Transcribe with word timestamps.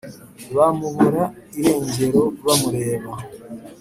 bamubura 0.55 1.23
irengero 1.59 2.21
bamureba. 2.45 3.13